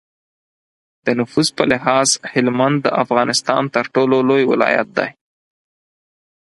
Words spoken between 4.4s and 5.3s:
ولایت دی.